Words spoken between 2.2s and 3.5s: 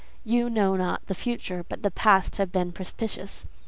has been propitious.